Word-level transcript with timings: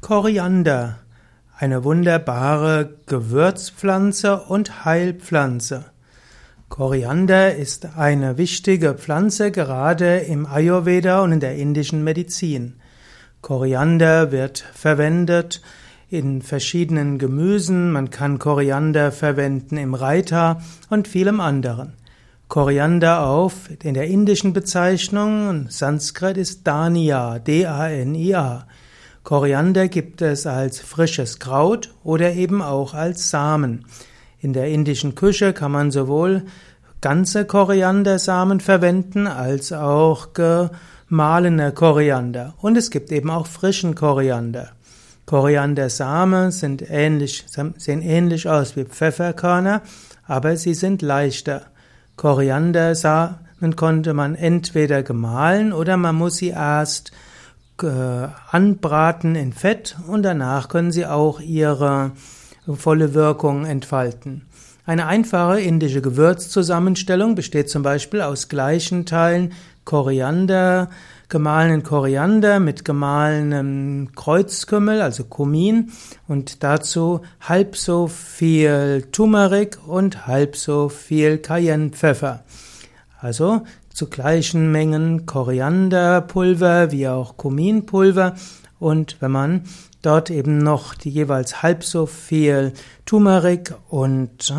Koriander, 0.00 0.98
eine 1.58 1.84
wunderbare 1.84 2.96
Gewürzpflanze 3.04 4.40
und 4.40 4.86
Heilpflanze. 4.86 5.84
Koriander 6.70 7.54
ist 7.54 7.98
eine 7.98 8.38
wichtige 8.38 8.94
Pflanze 8.94 9.50
gerade 9.50 10.20
im 10.20 10.46
Ayurveda 10.46 11.20
und 11.20 11.32
in 11.32 11.40
der 11.40 11.56
indischen 11.56 12.02
Medizin. 12.02 12.76
Koriander 13.42 14.32
wird 14.32 14.64
verwendet 14.72 15.60
in 16.08 16.40
verschiedenen 16.40 17.18
Gemüsen, 17.18 17.92
man 17.92 18.08
kann 18.08 18.38
Koriander 18.38 19.12
verwenden 19.12 19.76
im 19.76 19.92
Raita 19.92 20.62
und 20.88 21.08
vielem 21.08 21.40
anderen. 21.40 21.92
Koriander 22.48 23.26
auf 23.26 23.68
in 23.82 23.94
der 23.94 24.08
indischen 24.08 24.54
Bezeichnung, 24.54 25.68
Sanskrit 25.68 26.38
ist 26.38 26.66
Dania, 26.66 27.38
D-A-N-I-A. 27.38 28.66
Koriander 29.22 29.88
gibt 29.88 30.22
es 30.22 30.46
als 30.46 30.80
frisches 30.80 31.38
Kraut 31.38 31.94
oder 32.02 32.32
eben 32.32 32.62
auch 32.62 32.94
als 32.94 33.30
Samen. 33.30 33.84
In 34.40 34.52
der 34.54 34.68
indischen 34.68 35.14
Küche 35.14 35.52
kann 35.52 35.72
man 35.72 35.90
sowohl 35.90 36.44
ganze 37.00 37.44
Koriandersamen 37.44 38.60
verwenden 38.60 39.26
als 39.26 39.72
auch 39.72 40.28
gemahlene 40.32 41.72
Koriander. 41.72 42.54
Und 42.58 42.76
es 42.76 42.90
gibt 42.90 43.12
eben 43.12 43.30
auch 43.30 43.46
frischen 43.46 43.94
Koriander. 43.94 44.70
Koriandersamen 45.26 46.50
sind 46.50 46.82
ähnlich, 46.90 47.44
sehen 47.46 48.02
ähnlich 48.02 48.48
aus 48.48 48.74
wie 48.74 48.84
Pfefferkörner, 48.84 49.82
aber 50.26 50.56
sie 50.56 50.74
sind 50.74 51.02
leichter. 51.02 51.66
Koriandersamen 52.16 53.76
konnte 53.76 54.12
man 54.14 54.34
entweder 54.34 55.02
gemahlen 55.02 55.72
oder 55.72 55.96
man 55.96 56.16
muss 56.16 56.36
sie 56.36 56.48
erst 56.48 57.12
anbraten 57.82 59.34
in 59.34 59.52
Fett 59.52 59.96
und 60.06 60.22
danach 60.22 60.68
können 60.68 60.92
sie 60.92 61.06
auch 61.06 61.40
ihre 61.40 62.12
volle 62.66 63.14
Wirkung 63.14 63.64
entfalten. 63.64 64.42
Eine 64.86 65.06
einfache 65.06 65.60
indische 65.60 66.02
Gewürzzusammenstellung 66.02 67.34
besteht 67.34 67.70
zum 67.70 67.82
Beispiel 67.82 68.22
aus 68.22 68.48
gleichen 68.48 69.06
Teilen 69.06 69.52
Koriander, 69.84 70.90
gemahlenen 71.28 71.82
Koriander 71.82 72.60
mit 72.60 72.84
gemahlenem 72.84 74.10
Kreuzkümmel, 74.14 75.00
also 75.00 75.24
Kumin, 75.24 75.92
und 76.28 76.62
dazu 76.62 77.20
halb 77.40 77.76
so 77.76 78.08
viel 78.08 79.06
Turmeric 79.12 79.78
und 79.86 80.26
halb 80.26 80.56
so 80.56 80.88
viel 80.88 81.38
Cayennepfeffer. 81.38 82.42
Also 83.20 83.62
zu 84.00 84.08
gleichen 84.08 84.72
Mengen 84.72 85.26
Korianderpulver 85.26 86.90
wie 86.90 87.06
auch 87.06 87.36
Kuminpulver 87.36 88.34
und 88.78 89.18
wenn 89.20 89.30
man 89.30 89.64
dort 90.00 90.30
eben 90.30 90.56
noch 90.56 90.94
die 90.94 91.10
jeweils 91.10 91.62
halb 91.62 91.84
so 91.84 92.06
viel 92.06 92.72
Turmeric 93.04 93.74
und 93.90 94.54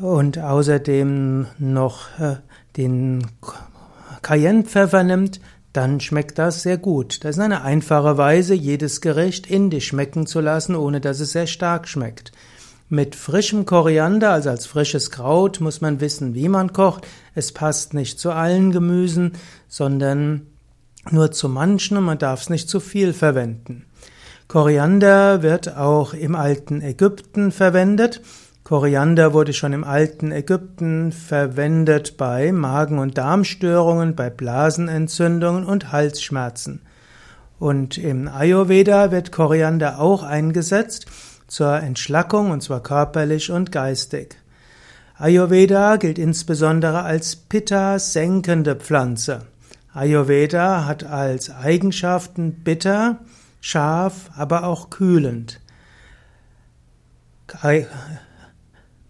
und 0.00 0.38
außerdem 0.40 1.46
noch 1.60 2.18
äh, 2.18 2.38
den 2.76 3.28
Cayennepfeffer 4.22 5.04
nimmt, 5.04 5.40
dann 5.72 6.00
schmeckt 6.00 6.38
das 6.40 6.62
sehr 6.62 6.78
gut. 6.78 7.24
Das 7.24 7.36
ist 7.36 7.42
eine 7.42 7.62
einfache 7.62 8.18
Weise, 8.18 8.54
jedes 8.54 9.00
Gericht 9.00 9.46
indisch 9.46 9.86
schmecken 9.86 10.26
zu 10.26 10.40
lassen, 10.40 10.74
ohne 10.74 11.00
dass 11.00 11.20
es 11.20 11.30
sehr 11.30 11.46
stark 11.46 11.86
schmeckt. 11.86 12.32
Mit 12.92 13.14
frischem 13.14 13.64
Koriander, 13.64 14.32
also 14.32 14.50
als 14.50 14.66
frisches 14.66 15.10
Kraut, 15.10 15.62
muss 15.62 15.80
man 15.80 16.02
wissen, 16.02 16.34
wie 16.34 16.50
man 16.50 16.74
kocht. 16.74 17.06
Es 17.34 17.50
passt 17.50 17.94
nicht 17.94 18.20
zu 18.20 18.32
allen 18.32 18.70
Gemüsen, 18.70 19.32
sondern 19.66 20.48
nur 21.10 21.32
zu 21.32 21.48
manchen 21.48 21.96
und 21.96 22.04
man 22.04 22.18
darf 22.18 22.42
es 22.42 22.50
nicht 22.50 22.68
zu 22.68 22.80
viel 22.80 23.14
verwenden. 23.14 23.86
Koriander 24.46 25.42
wird 25.42 25.74
auch 25.74 26.12
im 26.12 26.34
alten 26.34 26.82
Ägypten 26.82 27.50
verwendet. 27.50 28.20
Koriander 28.62 29.32
wurde 29.32 29.54
schon 29.54 29.72
im 29.72 29.84
alten 29.84 30.30
Ägypten 30.30 31.12
verwendet 31.12 32.18
bei 32.18 32.52
Magen- 32.52 32.98
und 32.98 33.16
Darmstörungen, 33.16 34.16
bei 34.16 34.28
Blasenentzündungen 34.28 35.64
und 35.64 35.92
Halsschmerzen. 35.92 36.82
Und 37.58 37.96
im 37.96 38.28
Ayurveda 38.28 39.10
wird 39.12 39.32
Koriander 39.32 39.98
auch 39.98 40.24
eingesetzt, 40.24 41.06
zur 41.52 41.74
Entschlackung, 41.82 42.50
und 42.50 42.62
zwar 42.62 42.82
körperlich 42.82 43.50
und 43.50 43.70
geistig. 43.70 44.36
Ayurveda 45.18 45.96
gilt 45.96 46.18
insbesondere 46.18 47.02
als 47.02 47.36
Pitta-senkende 47.36 48.74
Pflanze. 48.74 49.42
Ayurveda 49.92 50.86
hat 50.86 51.04
als 51.04 51.50
Eigenschaften 51.50 52.64
bitter, 52.64 53.18
scharf, 53.60 54.30
aber 54.34 54.64
auch 54.64 54.88
kühlend. 54.88 55.60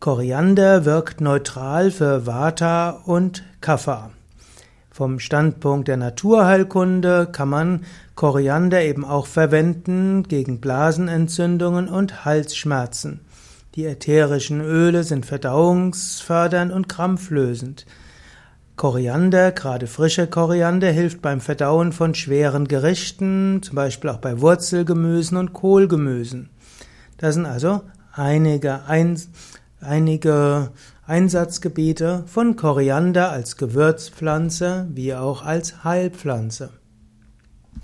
Koriander 0.00 0.84
wirkt 0.84 1.20
neutral 1.20 1.92
für 1.92 2.26
Vata 2.26 2.90
und 3.04 3.44
Kapha. 3.60 4.10
Vom 4.92 5.20
Standpunkt 5.20 5.88
der 5.88 5.96
Naturheilkunde 5.96 7.26
kann 7.32 7.48
man 7.48 7.84
Koriander 8.14 8.82
eben 8.82 9.06
auch 9.06 9.24
verwenden 9.26 10.24
gegen 10.24 10.60
Blasenentzündungen 10.60 11.88
und 11.88 12.26
Halsschmerzen. 12.26 13.20
Die 13.74 13.86
ätherischen 13.86 14.60
Öle 14.60 15.02
sind 15.02 15.24
verdauungsfördernd 15.24 16.70
und 16.74 16.90
krampflösend. 16.90 17.86
Koriander, 18.76 19.52
gerade 19.52 19.86
frische 19.86 20.26
Koriander, 20.26 20.90
hilft 20.90 21.22
beim 21.22 21.40
Verdauen 21.40 21.92
von 21.92 22.14
schweren 22.14 22.68
Gerichten, 22.68 23.62
zum 23.62 23.76
Beispiel 23.76 24.10
auch 24.10 24.18
bei 24.18 24.42
Wurzelgemüsen 24.42 25.38
und 25.38 25.54
Kohlgemüsen. 25.54 26.50
Das 27.16 27.34
sind 27.34 27.46
also 27.46 27.80
einige, 28.12 28.84
ein, 28.84 29.18
einige 29.80 30.70
Einsatzgebiete 31.04 32.22
von 32.26 32.54
Koriander 32.54 33.32
als 33.32 33.56
Gewürzpflanze 33.56 34.86
wie 34.92 35.14
auch 35.14 35.42
als 35.42 35.82
Heilpflanze. 35.82 36.70